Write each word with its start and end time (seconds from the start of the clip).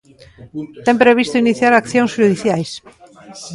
Ten 0.85 0.95
previsto 1.03 1.41
iniciar 1.43 1.73
accións 1.75 2.13
xudiciais. 2.15 2.71